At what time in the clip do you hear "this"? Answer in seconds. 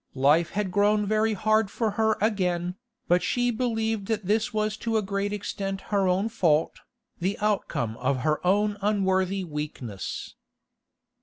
4.25-4.51